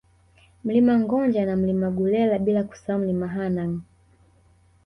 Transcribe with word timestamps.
Mlima 0.63 0.95
Gonja 0.99 1.45
na 1.45 1.55
Milima 1.55 1.85
ya 1.85 1.91
Gulela 1.97 2.35
bila 2.45 2.61
kusahau 2.69 2.99
Mlima 3.01 3.27
Hanang 3.35 3.75